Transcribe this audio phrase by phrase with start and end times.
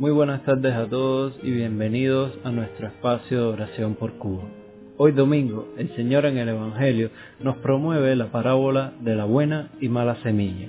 [0.00, 4.44] Muy buenas tardes a todos y bienvenidos a nuestro espacio de oración por Cuba.
[4.96, 9.90] Hoy domingo, el Señor en el Evangelio nos promueve la parábola de la buena y
[9.90, 10.68] mala semilla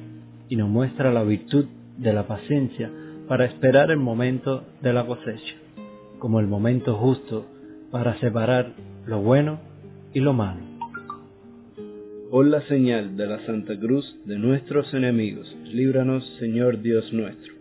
[0.49, 1.63] y nos muestra la virtud
[1.97, 2.91] de la paciencia
[3.29, 5.55] para esperar el momento de la cosecha,
[6.19, 7.45] como el momento justo
[7.89, 8.73] para separar
[9.05, 9.61] lo bueno
[10.13, 10.59] y lo malo.
[12.29, 17.60] Por la señal de la Santa Cruz de nuestros enemigos, líbranos, Señor Dios nuestro.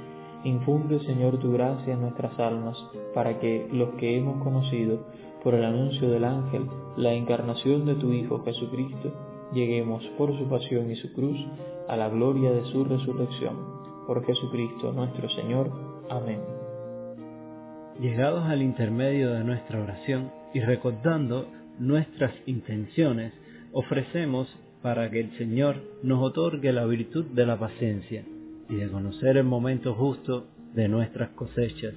[0.43, 2.75] Infunde, Señor, tu gracia en nuestras almas,
[3.13, 5.05] para que los que hemos conocido
[5.43, 9.13] por el anuncio del ángel, la encarnación de tu Hijo Jesucristo,
[9.53, 11.37] lleguemos por su pasión y su cruz
[11.87, 13.55] a la gloria de su resurrección.
[14.07, 15.71] Por Jesucristo nuestro Señor.
[16.09, 16.39] Amén.
[17.99, 21.45] Llegados al intermedio de nuestra oración y recordando
[21.77, 23.31] nuestras intenciones,
[23.73, 24.47] ofrecemos
[24.81, 28.25] para que el Señor nos otorgue la virtud de la paciencia
[28.71, 31.93] y de conocer el momento justo de nuestras cosechas,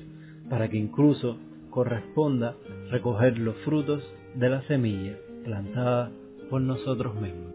[0.50, 1.38] para que incluso
[1.70, 2.56] corresponda
[2.90, 4.02] recoger los frutos
[4.34, 6.10] de la semilla plantada
[6.50, 7.54] por nosotros mismos.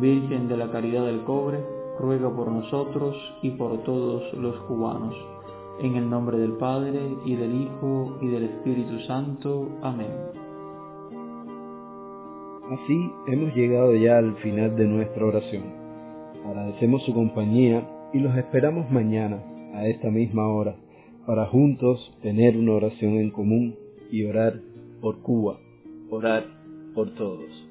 [0.00, 1.58] Virgen de la Caridad del Cobre,
[1.98, 5.14] ruega por nosotros y por todos los cubanos.
[5.80, 9.68] En el nombre del Padre, y del Hijo, y del Espíritu Santo.
[9.82, 10.10] Amén.
[12.70, 15.64] Así hemos llegado ya al final de nuestra oración.
[16.46, 19.42] Agradecemos su compañía y los esperamos mañana
[19.74, 20.76] a esta misma hora
[21.26, 23.74] para juntos tener una oración en común
[24.10, 24.60] y orar
[25.00, 25.58] por Cuba,
[26.10, 26.44] orar
[26.94, 27.67] por todos.